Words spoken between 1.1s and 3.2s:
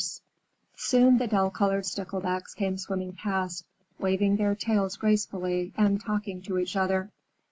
the dull colored Sticklebacks came swimming